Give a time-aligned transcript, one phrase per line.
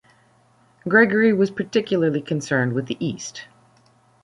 [0.89, 3.43] Gregory was particularly concerned with the East.